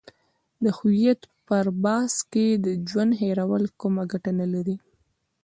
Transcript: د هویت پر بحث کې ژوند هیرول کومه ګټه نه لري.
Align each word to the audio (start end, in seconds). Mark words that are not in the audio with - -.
د 0.63 0.65
هویت 0.77 1.21
پر 1.47 1.65
بحث 1.83 2.15
کې 2.31 2.45
ژوند 2.89 3.11
هیرول 3.21 3.63
کومه 3.81 4.03
ګټه 4.11 4.31
نه 4.39 4.47
لري. 4.53 4.75